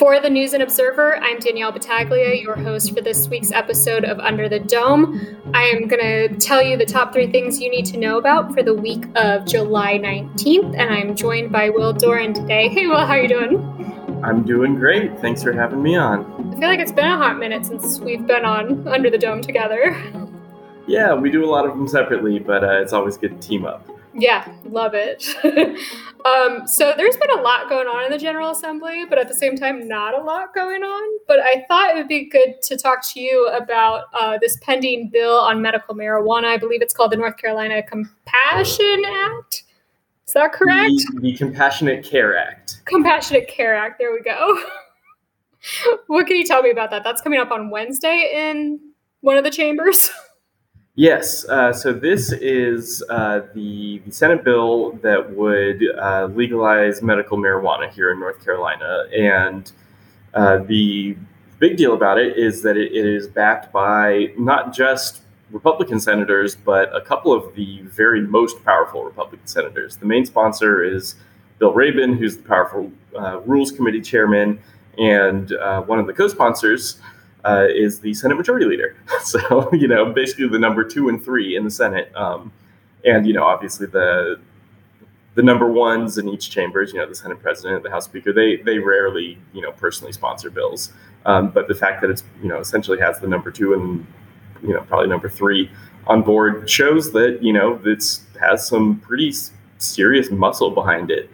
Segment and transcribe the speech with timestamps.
[0.00, 4.18] For the News and Observer, I'm Danielle Battaglia, your host for this week's episode of
[4.18, 5.36] Under the Dome.
[5.52, 8.54] I am going to tell you the top three things you need to know about
[8.54, 12.68] for the week of July 19th, and I'm joined by Will Doran today.
[12.68, 14.22] Hey, Will, how are you doing?
[14.24, 15.20] I'm doing great.
[15.20, 16.24] Thanks for having me on.
[16.54, 19.42] I feel like it's been a hot minute since we've been on Under the Dome
[19.42, 19.94] together.
[20.86, 23.66] Yeah, we do a lot of them separately, but uh, it's always good to team
[23.66, 23.86] up.
[24.12, 25.24] Yeah, love it.
[26.24, 29.34] um, so there's been a lot going on in the General Assembly, but at the
[29.34, 31.18] same time, not a lot going on.
[31.28, 35.10] But I thought it would be good to talk to you about uh, this pending
[35.10, 36.46] bill on medical marijuana.
[36.46, 39.64] I believe it's called the North Carolina Compassion Act.
[40.26, 40.92] Is that correct?
[41.14, 42.82] The, the Compassionate Care Act.
[42.84, 43.98] Compassionate Care Act.
[43.98, 44.60] There we go.
[46.06, 47.04] what can you tell me about that?
[47.04, 48.80] That's coming up on Wednesday in
[49.20, 50.10] one of the chambers.
[51.00, 51.46] Yes.
[51.48, 57.90] Uh, so this is uh, the, the, Senate bill that would uh, legalize medical marijuana
[57.90, 59.04] here in North Carolina.
[59.10, 59.72] And
[60.34, 61.16] uh, the
[61.58, 66.54] big deal about it is that it, it is backed by not just Republican senators,
[66.54, 69.96] but a couple of the very most powerful Republican senators.
[69.96, 71.14] The main sponsor is
[71.58, 74.60] Bill Rabon, who's the powerful uh, Rules Committee chairman,
[74.98, 77.00] and uh, one of the co sponsors
[77.44, 78.96] uh, is the Senate Majority Leader.
[79.22, 82.10] So, you know, basically the number two and three in the Senate.
[82.16, 82.50] Um,
[83.04, 84.40] and, you know, obviously the
[85.34, 88.56] the number ones in each chambers, you know, the Senate President, the House Speaker, they
[88.56, 90.92] they rarely, you know, personally sponsor bills.
[91.26, 94.06] Um, but the fact that it's, you know, essentially has the number two and,
[94.62, 95.70] you know, probably number three
[96.06, 99.34] on board shows that, you know, it's has some pretty
[99.78, 101.30] serious muscle behind it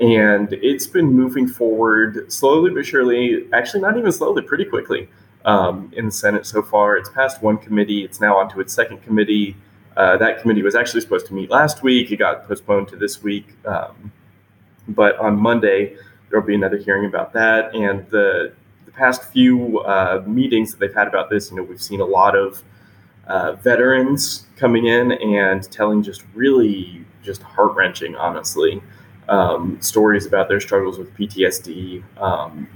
[0.00, 5.08] and it's been moving forward slowly but surely actually not even slowly pretty quickly
[5.44, 6.96] um, in the Senate so far.
[6.96, 8.04] It's passed one committee.
[8.04, 9.56] It's now on to its second committee.
[9.96, 12.10] Uh, that committee was actually supposed to meet last week.
[12.10, 13.46] It got postponed to this week.
[13.66, 14.12] Um,
[14.88, 15.96] but on Monday,
[16.30, 17.74] there will be another hearing about that.
[17.74, 18.52] And the,
[18.86, 22.06] the past few uh, meetings that they've had about this, you know, we've seen a
[22.06, 22.62] lot of
[23.26, 28.82] uh, veterans coming in and telling just really just heart wrenching, honestly,
[29.28, 32.02] um, stories about their struggles with PTSD.
[32.20, 32.68] Um,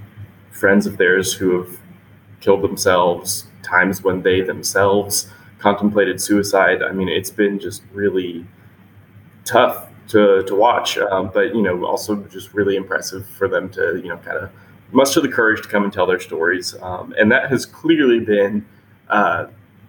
[0.51, 1.79] friends of theirs who have
[2.41, 6.83] killed themselves, times when they themselves contemplated suicide.
[6.83, 8.47] I mean, it's been just really
[9.45, 14.01] tough to, to watch, um, but you know, also just really impressive for them to
[14.03, 14.51] you know kind of
[14.93, 18.65] muster the courage to come and tell their stories, um, and that has clearly been.
[19.09, 19.47] Uh,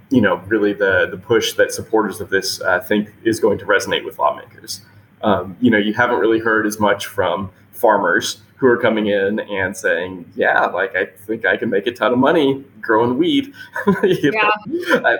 [0.09, 3.65] you know, really the the push that supporters of this uh, think is going to
[3.65, 4.79] resonate with lawmakers.
[5.21, 9.39] Um, you know, you haven't really heard as much from farmers who are coming in
[9.39, 13.53] and saying, "Yeah, like I think I can make a ton of money growing weed."
[14.03, 14.49] yeah.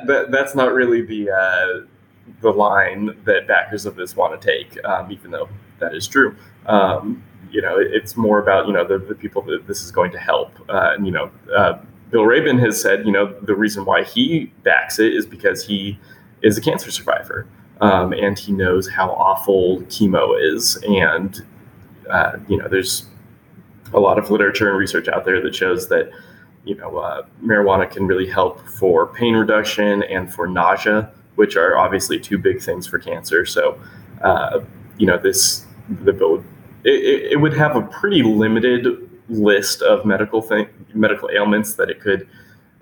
[0.06, 1.86] that, that's not really the uh,
[2.42, 5.50] the line that backers of this want to take, um, even though
[5.80, 6.36] that is true.
[6.66, 9.92] Um, you know, it, it's more about you know the, the people that this is
[9.92, 10.52] going to help.
[10.70, 14.52] Uh, and you know, uh, Bill Rabon has said, you know, the reason why he
[14.64, 16.00] backs it is because he
[16.42, 17.48] is a cancer survivor.
[17.80, 21.46] Um, and he knows how awful chemo is, and
[22.10, 23.06] uh, you know, there's
[23.94, 26.10] a lot of literature and research out there that shows that
[26.66, 31.78] you know uh, marijuana can really help for pain reduction and for nausea, which are
[31.78, 33.46] obviously two big things for cancer.
[33.46, 33.80] So
[34.22, 34.60] uh,
[34.98, 35.66] you know this
[36.02, 36.44] the bill
[36.84, 40.48] it, it, would have a pretty limited list of medical
[40.94, 42.28] medical ailments that it could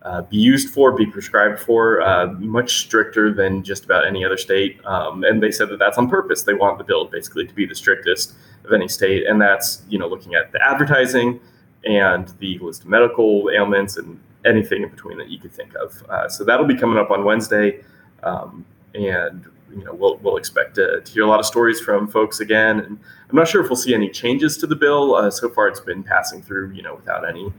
[0.03, 4.37] uh, be used for, be prescribed for, uh, much stricter than just about any other
[4.37, 4.79] state.
[4.85, 6.43] Um, and they said that that's on purpose.
[6.43, 9.97] They want the bill basically to be the strictest of any state, and that's you
[9.97, 11.39] know looking at the advertising
[11.85, 16.03] and the list of medical ailments and anything in between that you could think of.
[16.09, 17.83] Uh, so that'll be coming up on Wednesday,
[18.23, 19.45] um, and
[19.75, 22.79] you know we'll, we'll expect to, to, hear a lot of stories from folks again.
[22.79, 22.99] And
[23.29, 25.15] I'm not sure if we'll see any changes to the bill.
[25.15, 27.51] Uh, so far, it's been passing through you know without any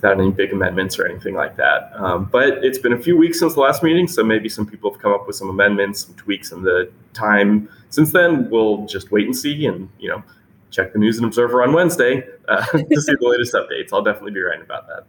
[0.00, 1.92] without any big amendments or anything like that.
[1.94, 4.90] Um, but it's been a few weeks since the last meeting, so maybe some people
[4.90, 8.48] have come up with some amendments, some tweaks in the time since then.
[8.48, 10.22] We'll just wait and see, and you know,
[10.70, 13.90] check the News and Observer on Wednesday uh, to see the latest updates.
[13.92, 15.04] I'll definitely be writing about that.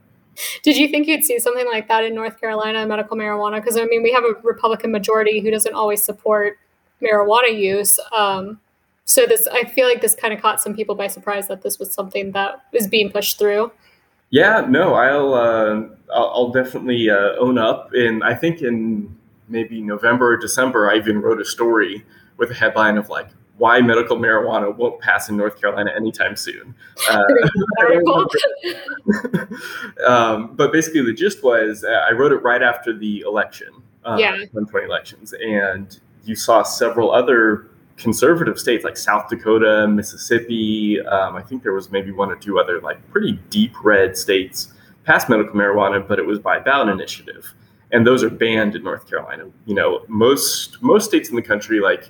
[0.64, 3.58] Did you think you'd see something like that in North Carolina, medical marijuana?
[3.58, 6.58] Because I mean, we have a Republican majority who doesn't always support
[7.02, 8.00] marijuana use.
[8.12, 8.60] Um,
[9.06, 11.80] so this, I feel like this kind of caught some people by surprise that this
[11.80, 13.72] was something that was being pushed through.
[14.30, 15.82] Yeah, no, I'll uh,
[16.14, 17.92] I'll, I'll, definitely uh, own up.
[17.94, 19.14] And I think in
[19.50, 22.06] maybe November or December, I even wrote a story
[22.38, 23.28] with a headline of like
[23.62, 26.74] why medical marijuana won't pass in North Carolina anytime soon.
[27.08, 27.24] Uh,
[30.08, 33.68] um, but basically, the gist was uh, I wrote it right after the election,
[34.04, 34.32] uh, yeah.
[34.32, 37.68] 2020 elections, and you saw several other
[37.98, 41.00] conservative states like South Dakota, Mississippi.
[41.02, 44.74] Um, I think there was maybe one or two other like pretty deep red states
[45.04, 47.54] passed medical marijuana, but it was by ballot initiative,
[47.92, 49.46] and those are banned in North Carolina.
[49.68, 52.10] You know, most most states in the country like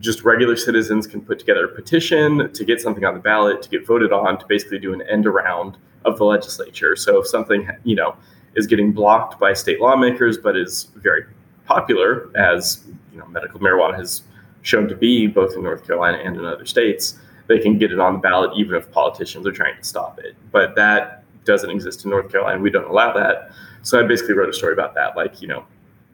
[0.00, 3.68] just regular citizens can put together a petition to get something on the ballot to
[3.68, 6.94] get voted on to basically do an end around of the legislature.
[6.96, 8.16] So if something you know
[8.54, 11.24] is getting blocked by state lawmakers, but is very
[11.64, 14.22] popular as you know medical marijuana has
[14.62, 17.98] shown to be both in North Carolina and in other states, they can get it
[17.98, 20.34] on the ballot even if politicians are trying to stop it.
[20.52, 22.60] But that doesn't exist in North Carolina.
[22.60, 23.50] We don't allow that.
[23.82, 25.16] So I basically wrote a story about that.
[25.16, 25.64] Like, you know,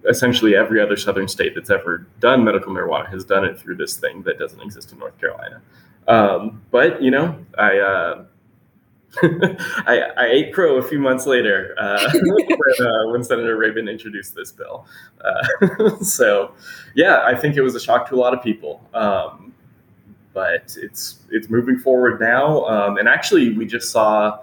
[0.09, 3.97] essentially every other southern state that's ever done medical marijuana has done it through this
[3.97, 5.61] thing that doesn't exist in North Carolina.
[6.09, 7.79] Um, but, you know, I.
[7.79, 8.25] Uh,
[9.23, 14.35] I, I, ate crow a few months later uh, when, uh, when, Senator Rabon introduced
[14.35, 14.89] this bill.
[15.21, 16.53] Uh, so,
[16.97, 18.83] yeah, I think it was a shock to a lot of people.
[18.93, 19.55] Um,
[20.33, 22.65] but it's it's moving forward now.
[22.65, 24.41] Um, and actually, we just saw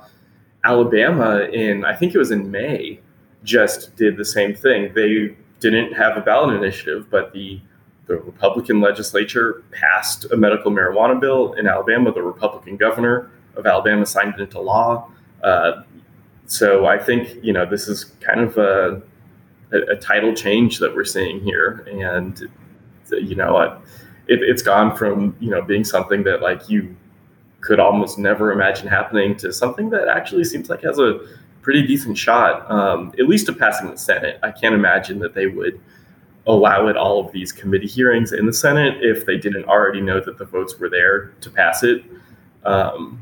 [0.63, 3.01] Alabama in I think it was in May
[3.43, 4.93] just did the same thing.
[4.93, 7.61] They didn't have a ballot initiative, but the
[8.07, 12.11] the Republican legislature passed a medical marijuana bill in Alabama.
[12.11, 15.09] The Republican governor of Alabama signed it into law.
[15.43, 15.83] Uh,
[16.45, 19.01] so I think you know this is kind of a,
[19.71, 22.49] a, a title change that we're seeing here, and
[23.11, 23.57] you know
[24.27, 26.95] it, it's gone from you know being something that like you
[27.61, 31.19] could almost never imagine happening to something that actually seems like has a
[31.61, 34.39] pretty decent shot, um, at least of passing the Senate.
[34.43, 35.79] I can't imagine that they would
[36.47, 40.19] allow it all of these committee hearings in the Senate if they didn't already know
[40.19, 42.03] that the votes were there to pass it.
[42.65, 43.21] Um,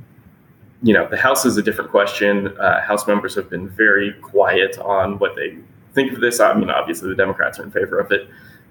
[0.82, 2.58] you know, the House is a different question.
[2.58, 5.58] Uh, House members have been very quiet on what they
[5.94, 6.40] think of this.
[6.40, 8.30] I mean, obviously, the Democrats are in favor of it,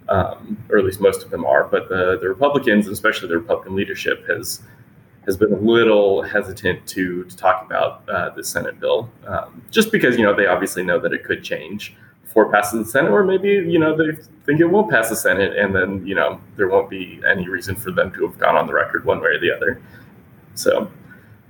[0.08, 1.64] um, or at least most of them are.
[1.64, 4.62] But the, the Republicans, especially the Republican leadership, has
[5.28, 9.92] has been a little hesitant to to talk about uh, the Senate bill, um, just
[9.92, 13.10] because you know they obviously know that it could change before it passes the Senate,
[13.10, 14.16] or maybe you know they
[14.46, 17.76] think it won't pass the Senate, and then you know there won't be any reason
[17.76, 19.82] for them to have gone on the record one way or the other.
[20.54, 20.90] So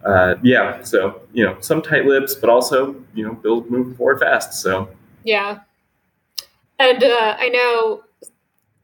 [0.04, 4.18] uh, yeah, so you know, some tight lips, but also you know, Bill moving forward
[4.18, 4.54] fast.
[4.54, 4.88] So
[5.22, 5.60] yeah,
[6.80, 8.02] and uh, I know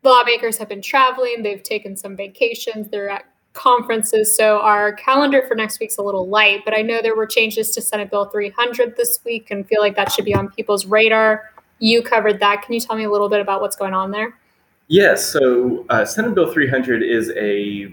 [0.04, 2.90] lawmakers have been traveling; they've taken some vacations.
[2.90, 3.24] They're at
[3.54, 6.60] conferences, so our calendar for next week's a little light.
[6.64, 9.96] But I know there were changes to Senate Bill 300 this week, and feel like
[9.96, 11.50] that should be on people's radar.
[11.78, 12.62] You covered that.
[12.62, 14.38] Can you tell me a little bit about what's going on there?
[14.88, 15.24] Yes.
[15.24, 17.90] So uh, Senate Bill 300 is a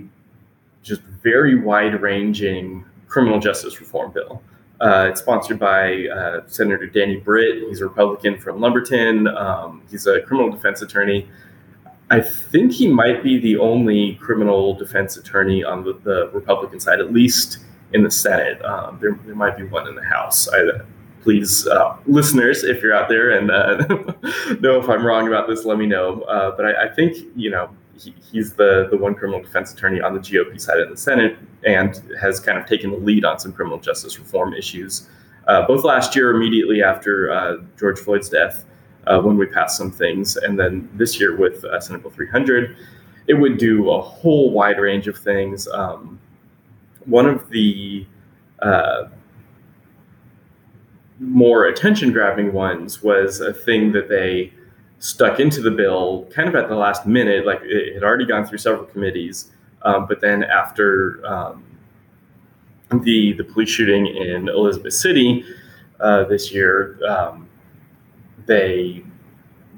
[0.84, 4.42] just very wide-ranging criminal justice reform bill.
[4.80, 7.68] Uh, it's sponsored by uh, Senator Danny Britt.
[7.68, 9.28] He's a Republican from Lumberton.
[9.28, 11.30] Um, he's a criminal defense attorney.
[12.12, 17.00] I think he might be the only criminal defense attorney on the, the Republican side,
[17.00, 17.60] at least
[17.94, 18.64] in the Senate.
[18.66, 20.50] Um, there, there, might be one in the House.
[20.50, 20.82] I,
[21.24, 23.78] please, uh, listeners, if you're out there and uh,
[24.60, 26.22] know if I'm wrong about this, let me know.
[26.24, 30.02] Uh, but I, I, think you know he, he's the the one criminal defense attorney
[30.02, 33.40] on the GOP side in the Senate and has kind of taken the lead on
[33.40, 35.08] some criminal justice reform issues.
[35.48, 38.66] Uh, both last year, immediately after uh, George Floyd's death,
[39.08, 42.78] uh, when we passed some things, and then this year with uh, Senate Bill 300,
[43.28, 45.68] it would do a whole wide range of things.
[45.68, 46.20] Um,
[47.06, 48.06] one of the
[48.62, 49.06] uh,
[51.20, 54.52] more attention grabbing ones was a thing that they
[55.00, 57.46] stuck into the bill kind of at the last minute.
[57.46, 59.52] Like it had already gone through several committees,
[59.84, 61.64] um, but then after um,
[63.04, 65.46] the the police shooting in Elizabeth City
[66.00, 67.48] uh, this year, um,
[68.52, 69.02] they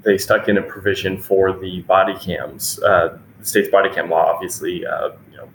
[0.02, 2.82] they stuck in a provision for the body cams.
[2.82, 5.48] Uh, the state's body cam law, obviously, uh, you know,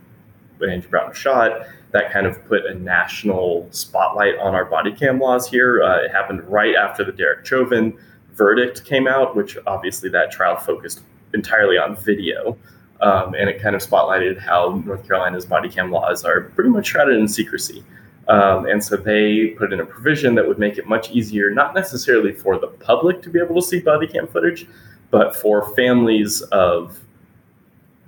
[0.58, 4.92] when Andrew Brown was shot, that kind of put a national spotlight on our body
[4.92, 5.84] cam laws here.
[5.84, 7.96] Uh, it happened right after the Derek Chauvin
[8.34, 11.02] verdict came out, which obviously that trial focused
[11.34, 12.58] entirely on video.
[13.02, 16.88] Um, and it kind of spotlighted how North Carolina's body cam laws are pretty much
[16.88, 17.84] shrouded in secrecy.
[18.30, 21.74] Um, and so they put in a provision that would make it much easier, not
[21.74, 24.68] necessarily for the public to be able to see body cam footage,
[25.12, 27.00] but for families of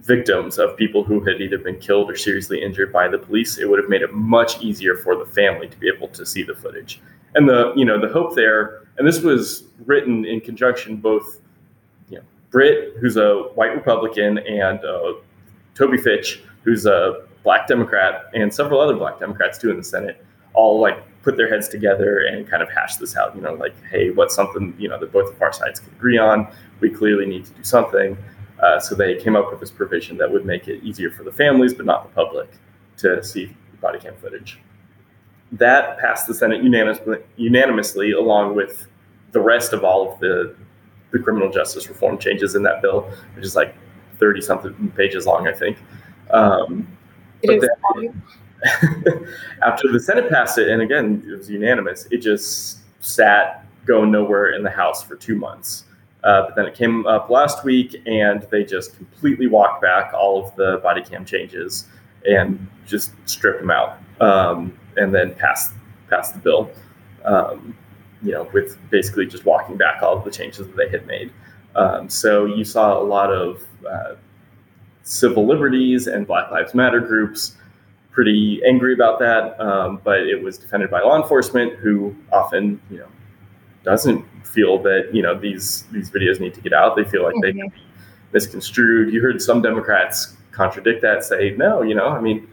[0.02, 3.58] victims of people who had either been killed or seriously injured by the police.
[3.58, 6.44] It would have made it much easier for the family to be able to see
[6.44, 7.02] the footage.
[7.36, 11.40] And the you know the hope there and this was written in conjunction both,
[12.10, 15.14] you know, Britt, who's a white Republican, and uh,
[15.74, 20.24] Toby Fitch, who's a black Democrat, and several other black Democrats too in the Senate,
[20.54, 23.36] all like put their heads together and kind of hash this out.
[23.36, 26.18] You know, like, hey, what's something you know that both of our sides can agree
[26.18, 26.48] on?
[26.80, 28.18] We clearly need to do something.
[28.62, 31.32] Uh, so they came up with this provision that would make it easier for the
[31.32, 32.50] families, but not the public,
[32.98, 34.60] to see body cam footage.
[35.52, 38.88] That passed the Senate unanimously, unanimously along with
[39.32, 40.56] the rest of all of the,
[41.12, 43.76] the criminal justice reform changes in that bill, which is like
[44.20, 45.78] 30 something pages long, I think.
[46.30, 46.88] Um,
[47.44, 47.70] It is
[48.04, 48.24] then-
[49.64, 54.52] after the Senate passed it, and again, it was unanimous, it just sat going nowhere
[54.52, 55.86] in the House for two months.
[56.24, 60.46] Uh, but then it came up last week, and they just completely walked back all
[60.46, 61.88] of the body cam changes
[62.30, 65.74] and just stripped them out, um, and then passed
[66.10, 66.70] passed the bill.
[67.26, 67.76] Um,
[68.24, 71.32] you know, with basically just walking back all of the changes that they had made.
[71.76, 74.14] Um, so you saw a lot of uh,
[75.04, 77.56] civil liberties and Black Lives Matter groups
[78.12, 82.98] pretty angry about that, um, but it was defended by law enforcement, who often, you
[82.98, 83.08] know,
[83.84, 86.96] doesn't feel that you know these these videos need to get out.
[86.96, 87.82] They feel like they can be
[88.34, 89.14] misconstrued.
[89.14, 92.48] You heard some Democrats contradict that, say, no, you know, I mean,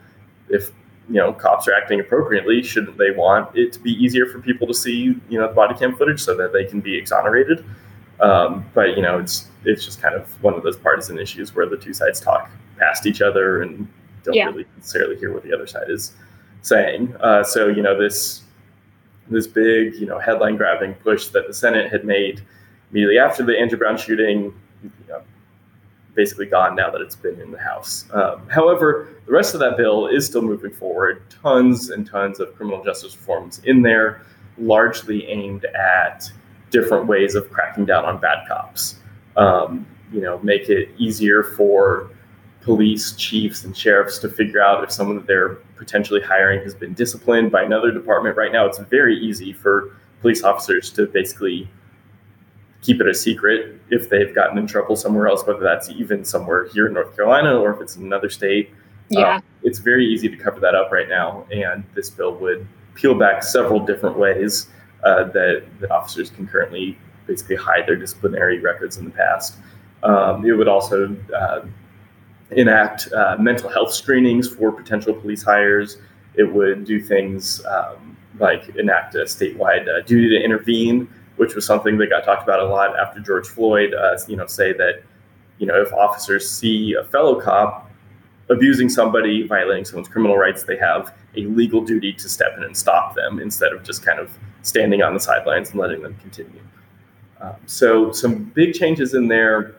[0.49, 0.71] if
[1.09, 4.67] you know cops are acting appropriately, shouldn't they want it to be easier for people
[4.69, 7.65] to see you know the body cam footage so that they can be exonerated?
[8.21, 11.67] Um, but you know, it's it's just kind of one of those partisan issues where
[11.67, 13.87] the two sides talk past each other and
[14.25, 14.47] don't Yeah.
[14.47, 16.13] really necessarily hear what the other side is
[16.63, 17.15] saying.
[17.21, 18.43] Uh, so you know this
[19.31, 22.41] this big you know headline grabbing push that the Senate had made
[22.91, 25.21] immediately after the Andrew Brown shooting, you know,
[26.15, 28.07] basically gone now that it's been in the House.
[28.15, 31.23] Um, however, the rest of that bill is still moving forward.
[31.31, 34.23] Tons and tons of criminal justice reforms in there,
[34.57, 36.33] largely aimed at
[36.71, 39.01] different ways of cracking down on bad cops.
[39.37, 42.11] Um, you know, make it easier for
[42.63, 46.93] police chiefs and sheriffs to figure out if someone that they're potentially hiring has been
[46.95, 48.37] disciplined by another department.
[48.37, 51.71] Right now, it's very easy for police officers to basically
[52.83, 56.69] keep it a secret if they've gotten in trouble somewhere else, whether that's even somewhere
[56.69, 58.71] here in North Carolina or if it's in another state.
[59.09, 59.37] Yeah.
[59.37, 63.15] Uh, it's very easy to cover that up right now, and this bill would peel
[63.15, 64.69] back several different ways
[65.05, 69.57] uh, that, that officers can currently basically hide their disciplinary records in the past.
[70.03, 71.67] Um, it would also uh,
[72.51, 75.99] enact uh, mental health screenings for potential police hires.
[76.35, 81.67] It would do things um, like enact a statewide uh, duty to intervene, which was
[81.67, 83.95] something that got talked about a lot after George Floyd.
[83.95, 85.03] Uh, you know, say that
[85.59, 87.91] you know if officers see a fellow cop
[88.51, 92.77] abusing somebody, violating someone's criminal rights, they have a legal duty to step in and
[92.77, 94.31] stop them instead of just kind of
[94.63, 96.61] standing on the sidelines and letting them continue.
[97.41, 99.77] Um, so some big changes in there.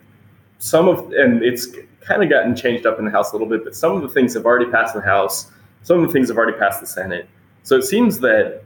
[0.59, 1.67] Some of and it's
[2.01, 4.09] kind of gotten changed up in the House a little bit, but some of the
[4.09, 5.51] things have already passed the House.
[5.83, 7.29] Some of the things have already passed the Senate.
[7.63, 8.63] So it seems that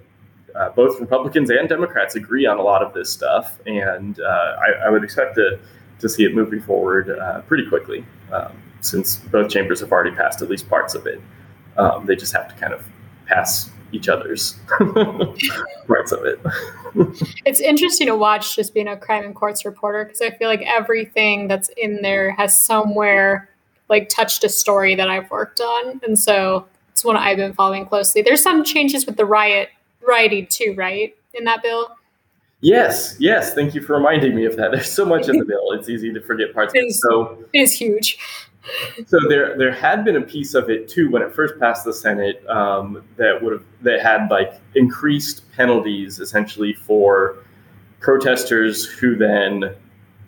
[0.55, 4.86] uh, both Republicans and Democrats agree on a lot of this stuff, and uh, I,
[4.86, 5.60] I would expect to
[6.00, 8.51] to see it moving forward uh, pretty quickly, um,
[8.82, 11.22] since both chambers have already passed at least parts of it.
[11.77, 12.86] Um, they just have to kind of
[13.25, 14.58] pass each other's
[15.88, 16.40] parts of it.
[17.46, 20.62] It's interesting to watch just being a crime and courts reporter because I feel like
[20.62, 23.50] everything that's in there has somewhere
[23.90, 26.00] like touched a story that I've worked on.
[26.06, 28.22] And so it's one I've been following closely.
[28.22, 29.70] There's some changes with the riot
[30.08, 31.16] rioting too, right?
[31.34, 31.90] In that bill.
[32.62, 33.56] Yes, yes.
[33.56, 34.72] Thank you for reminding me of that.
[34.72, 36.74] There's so much in the bill; it's easy to forget parts.
[36.74, 36.86] Of it.
[36.86, 38.18] Is- So, It is huge.
[39.05, 41.93] So there there had been a piece of it too when it first passed the
[41.93, 47.38] Senate um, that would have that had like increased penalties essentially for
[48.00, 49.75] protesters who then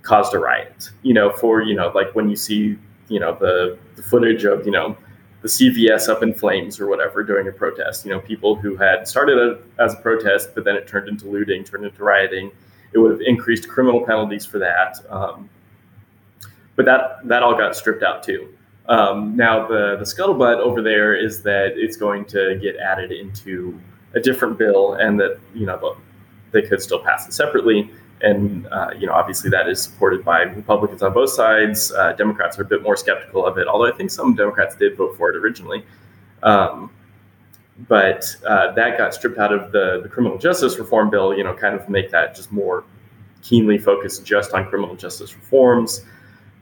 [0.01, 0.89] caused a riot.
[1.03, 2.77] You know, for you know like when you see
[3.07, 4.97] you know the, the footage of you know
[5.41, 8.03] the CVS up in flames or whatever during a protest.
[8.03, 11.29] You know, people who had started a, as a protest, but then it turned into
[11.29, 12.51] looting, turned into rioting.
[12.93, 14.97] It would have increased criminal penalties for that.
[15.07, 15.47] Um,
[16.75, 18.49] but that that all got stripped out too.
[18.87, 23.79] Um, now the the scuttlebutt over there is that it's going to get added into
[24.13, 25.97] a different bill, and that you know
[26.51, 27.91] they could still pass it separately.
[28.21, 31.91] And uh, you know, obviously, that is supported by Republicans on both sides.
[31.91, 34.95] Uh, Democrats are a bit more skeptical of it, although I think some Democrats did
[34.95, 35.85] vote for it originally.
[36.41, 36.91] Um,
[37.89, 41.35] but uh, that got stripped out of the, the criminal justice reform bill.
[41.35, 42.85] You know, kind of make that just more
[43.41, 46.05] keenly focused just on criminal justice reforms.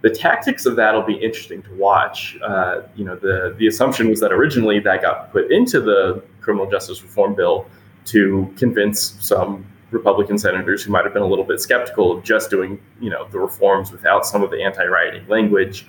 [0.04, 2.38] The tactics of that will be interesting to watch.
[2.44, 6.70] Uh, you know, the the assumption was that originally that got put into the criminal
[6.70, 7.66] justice reform bill
[8.06, 12.50] to convince some Republican senators who might have been a little bit skeptical of just
[12.50, 15.88] doing, you know, the reforms without some of the anti-rioting language,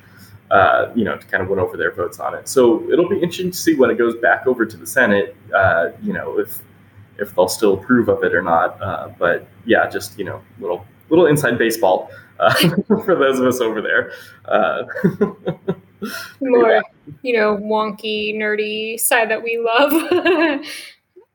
[0.52, 2.46] uh, you know, to kind of win over their votes on it.
[2.48, 5.88] So it'll be interesting to see when it goes back over to the Senate, uh,
[6.02, 6.60] you know, if
[7.18, 8.80] if they'll still approve of it or not.
[8.80, 12.54] Uh, but yeah, just you know, little little inside baseball uh,
[13.04, 14.12] for those of us over there.
[14.46, 14.84] Uh,
[16.40, 16.80] More, yeah.
[17.22, 19.92] you know, wonky, nerdy side that we love.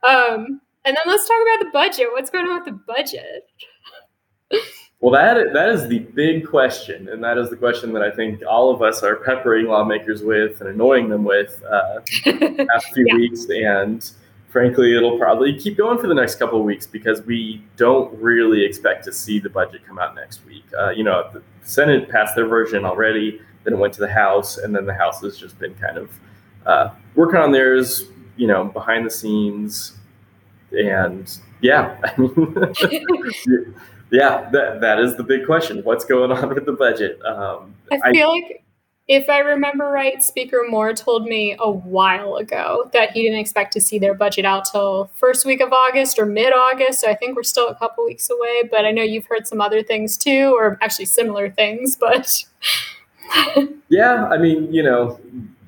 [0.04, 2.08] um, and then let's talk about the budget.
[2.12, 3.50] What's going on with the budget?
[5.02, 8.42] Well, that that is the big question, and that is the question that I think
[8.48, 13.06] all of us are peppering lawmakers with and annoying them with uh, the past few
[13.08, 13.16] yeah.
[13.16, 13.46] weeks.
[13.50, 14.12] And
[14.50, 18.64] frankly, it'll probably keep going for the next couple of weeks because we don't really
[18.66, 20.64] expect to see the budget come out next week.
[20.78, 24.58] Uh, you know, the Senate passed their version already, then it went to the House,
[24.58, 26.12] and then the House has just been kind of
[26.66, 28.06] uh, working on theirs,
[28.38, 29.98] you know, behind the scenes.
[30.72, 32.56] And yeah, I mean.
[34.12, 35.84] yeah, that that is the big question.
[35.84, 37.20] What's going on with the budget?
[37.24, 38.64] Um, I feel I, like,
[39.10, 43.74] if I remember right, Speaker Moore told me a while ago that he didn't expect
[43.74, 47.02] to see their budget out till first week of August or mid August.
[47.02, 48.70] So I think we're still a couple weeks away.
[48.70, 51.96] But I know you've heard some other things too, or actually similar things.
[51.96, 52.46] But
[53.90, 55.20] yeah, I mean, you know,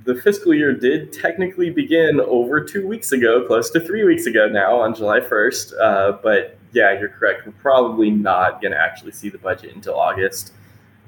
[0.03, 4.49] the fiscal year did technically begin over two weeks ago, close to three weeks ago
[4.49, 5.73] now on July 1st.
[5.81, 7.47] Uh, but yeah, you're correct.
[7.47, 10.53] We're probably not going to actually see the budget until August.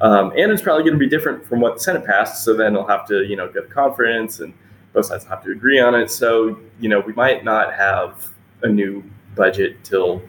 [0.04, 2.44] Um, and it's probably going to be different from what the Senate passed.
[2.44, 4.54] So then they'll have to, you know, go to conference and
[4.92, 6.12] both sides have to agree on it.
[6.12, 8.30] So, you know, we might not have
[8.64, 9.02] a new
[9.34, 10.22] budget till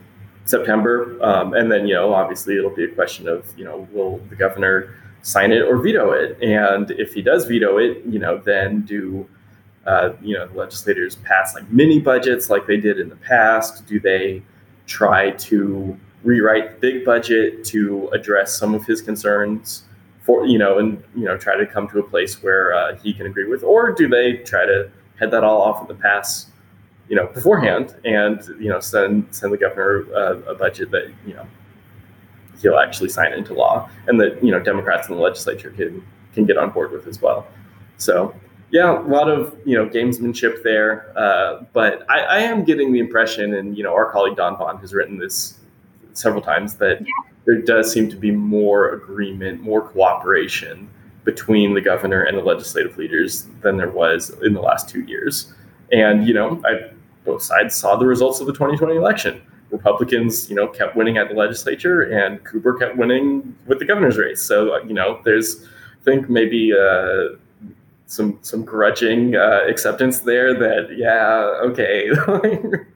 [0.45, 1.19] September.
[1.21, 4.37] Um, and then, you know, obviously it'll be a question of, you know, will the
[4.37, 6.41] governor sign it or veto it?
[6.41, 9.29] And if he does veto it, you know, then do,
[9.87, 13.87] uh, you know, legislators pass like mini budgets like they did in the past?
[13.87, 14.43] Do they
[14.87, 19.85] try to rewrite the big budget to address some of his concerns
[20.23, 23.13] for you know and you know try to come to a place where uh, he
[23.13, 26.51] can agree with or do they try to head that all off in the pass
[27.09, 31.35] you know beforehand and you know send send the governor uh, a budget that you
[31.35, 31.47] know
[32.63, 36.03] he'll actually sign into law and that you know democrats in the legislature can
[36.35, 37.47] can get on board with as well.
[37.97, 38.35] So
[38.71, 42.99] yeah, a lot of you know gamesmanship there, uh, but I, I, am getting the
[42.99, 45.61] impression, and you know, our colleague Dawn Vaughan has written this
[46.15, 47.07] several times that yeah.
[47.45, 50.89] there does seem to be more agreement, more cooperation
[51.25, 55.53] between the governor and the legislative leaders than there was in the last two years.
[55.93, 56.91] And you know, I,
[57.25, 59.43] both sides saw the results of the 2020 election.
[59.71, 64.17] Republicans, you know, kept winning at the legislature, and Cooper kept winning with the governor's
[64.17, 64.41] race.
[64.41, 65.65] So you know, there's
[66.01, 66.73] I think maybe.
[66.73, 67.37] Uh,
[68.07, 72.11] some some grudging uh, acceptance there that yeah okay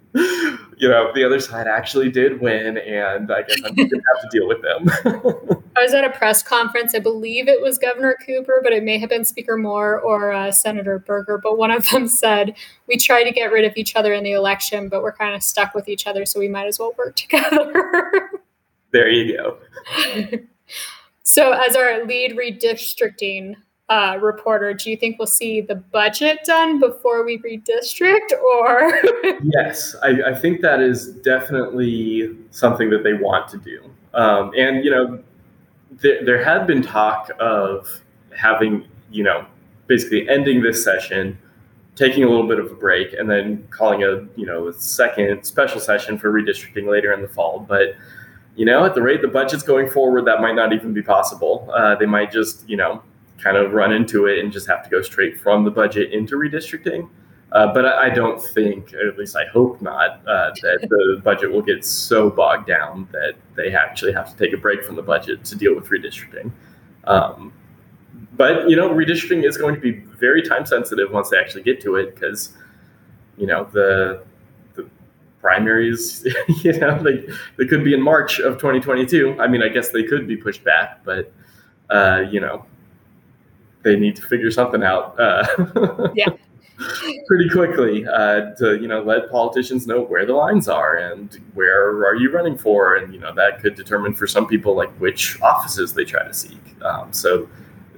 [0.78, 4.28] you know the other side actually did win and i guess i'm gonna have to
[4.30, 5.62] deal with them.
[5.76, 6.92] I was at a press conference.
[6.92, 10.50] I believe it was governor cooper but it may have been speaker moore or uh,
[10.50, 14.12] senator berger but one of them said we tried to get rid of each other
[14.12, 16.78] in the election but we're kind of stuck with each other so we might as
[16.78, 18.30] well work together.
[18.92, 19.58] There you go.
[21.28, 23.56] So as our lead redistricting
[23.88, 28.92] uh, reporter, do you think we'll see the budget done before we redistrict or?
[29.42, 33.90] yes, I, I, think that is definitely something that they want to do.
[34.12, 35.22] Um, and, you know,
[36.02, 37.88] th- there had been talk of
[38.36, 39.46] having, you know,
[39.86, 41.38] basically ending this session,
[41.96, 45.44] taking a little bit of a break, and then calling a, you know, a second
[45.44, 47.60] special session for redistricting later in the fall.
[47.60, 47.94] But,
[48.54, 51.70] you know, at the rate the budget's going forward, that might not even be possible.
[51.72, 53.02] Uh, they might just, you know,
[53.38, 56.36] kind of run into it and just have to go straight from the budget into
[56.36, 57.08] redistricting.
[57.52, 61.50] Uh, but I, I, don't think, at least I hope not, uh, that the budget
[61.50, 65.02] will get so bogged down that they actually have to take a break from the
[65.02, 66.52] budget to deal with redistricting.
[67.04, 67.52] Um,
[68.36, 71.80] but you know, redistricting is going to be very time sensitive once they actually get
[71.82, 72.52] to it because
[73.36, 74.22] you know the
[74.74, 74.88] the
[75.40, 76.26] primaries,
[76.62, 79.36] you know, they they could be in March of 2022.
[79.40, 81.32] I mean, I guess they could be pushed back, but
[81.90, 82.66] uh, you know,
[83.82, 85.18] they need to figure something out.
[85.18, 86.28] Uh, yeah.
[87.26, 92.06] pretty quickly uh, to you know let politicians know where the lines are and where
[92.06, 95.40] are you running for and you know that could determine for some people like which
[95.42, 97.48] offices they try to seek um, so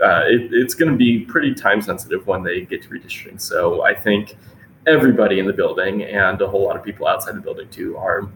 [0.02, 3.84] uh, it, it's going to be pretty time sensitive when they get to redistricting so
[3.84, 4.38] i think
[4.86, 8.28] everybody in the building and a whole lot of people outside the building too are,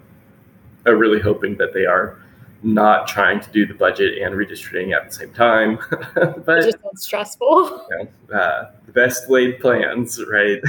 [0.87, 2.19] are really hoping that they are
[2.65, 5.79] not trying to do the budget and redistricting at the same time.
[6.15, 7.87] but it just sounds stressful.
[7.91, 10.61] You know, uh, the best laid plans, right?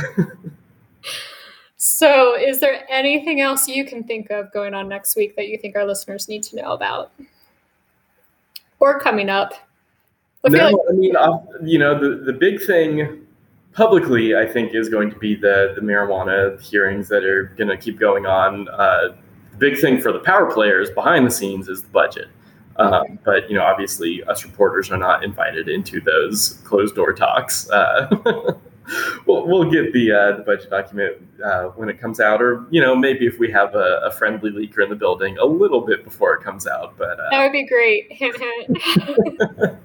[1.78, 5.58] so, is there anything else you can think of going on next week that you
[5.58, 7.12] think our listeners need to know about,
[8.80, 9.54] or coming up?
[10.46, 13.26] I no, like- I mean, uh, you know, the the big thing
[13.72, 17.78] publicly, I think, is going to be the the marijuana hearings that are going to
[17.78, 18.68] keep going on.
[18.68, 19.16] Uh,
[19.58, 22.28] the big thing for the power players behind the scenes is the budget.
[22.78, 27.70] Um, but you know, obviously, us reporters are not invited into those closed door talks.
[27.70, 28.08] Uh,
[29.26, 32.82] we'll, we'll get the uh, the budget document uh, when it comes out, or you
[32.82, 36.04] know, maybe if we have a, a, friendly leaker in the building a little bit
[36.04, 36.98] before it comes out.
[36.98, 38.12] But uh, that would be great.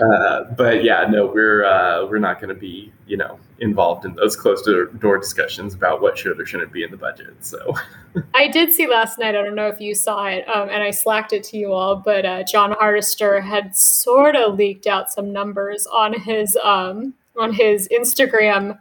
[0.00, 4.14] Uh, but yeah, no, we're uh, we're not going to be you know involved in
[4.14, 7.34] those closed door discussions about what should or shouldn't be in the budget.
[7.44, 7.74] So
[8.34, 9.36] I did see last night.
[9.36, 11.96] I don't know if you saw it, um, and I slacked it to you all.
[11.96, 17.52] But uh, Jon Hardister had sort of leaked out some numbers on his um, on
[17.52, 18.78] his Instagram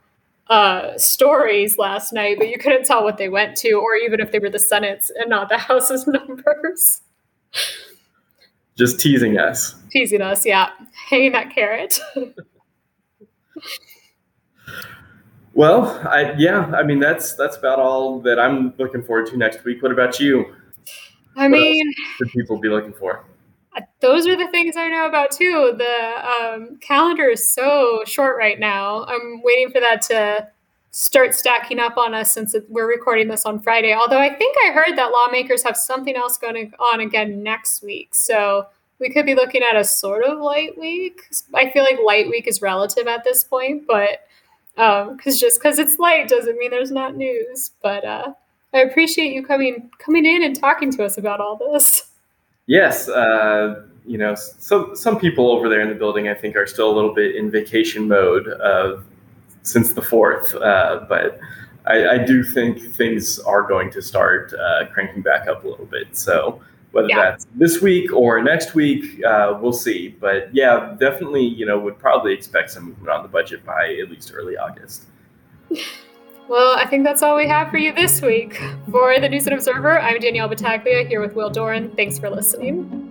[0.47, 4.31] uh, stories last night, but you couldn't tell what they went to, or even if
[4.31, 7.01] they were the Senate's and not the House's numbers.
[8.81, 9.75] Just teasing us.
[9.91, 10.71] Teasing us, yeah.
[11.07, 11.99] Hanging that carrot.
[15.53, 19.63] well, I yeah, I mean that's that's about all that I'm looking forward to next
[19.65, 19.83] week.
[19.83, 20.55] What about you?
[21.37, 23.23] I what mean, should people be looking for?
[23.99, 25.75] those are the things I know about too.
[25.77, 29.05] The um, calendar is so short right now.
[29.05, 30.47] I'm waiting for that to
[30.91, 33.93] start stacking up on us since we're recording this on Friday.
[33.93, 38.13] Although I think I heard that lawmakers have something else going on again next week.
[38.13, 38.67] So
[38.99, 41.21] we could be looking at a sort of light week.
[41.55, 44.27] I feel like light week is relative at this point, but
[44.75, 47.71] because um, just because it's light doesn't mean there's not news.
[47.81, 48.33] But uh,
[48.73, 52.07] I appreciate you coming coming in and talking to us about all this.
[52.67, 56.67] Yes, uh, you know, some some people over there in the building, I think, are
[56.67, 58.97] still a little bit in vacation mode uh,
[59.63, 60.53] since the fourth.
[60.55, 61.39] Uh, but
[61.85, 65.85] I, I, do think things are going to start uh, cranking back up a little
[65.85, 66.15] bit.
[66.17, 67.31] So whether yeah.
[67.31, 70.09] that's this week or next week, uh, we'll see.
[70.09, 74.09] But yeah, definitely, you know, would probably expect some movement on the budget by at
[74.09, 75.05] least early August.
[76.51, 78.61] Well, I think that's all we have for you this week.
[78.91, 81.95] For the News and Observer, I'm Danielle Battaglia here with Will Doran.
[81.95, 83.10] Thanks for listening.